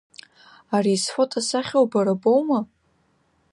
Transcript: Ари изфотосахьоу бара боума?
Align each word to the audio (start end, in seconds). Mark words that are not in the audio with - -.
Ари 0.75 0.91
изфотосахьоу 0.97 1.85
бара 1.91 2.13
боума? 2.21 2.59